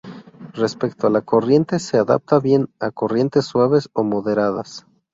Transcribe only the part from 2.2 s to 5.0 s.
bien a corrientes suaves o moderadas.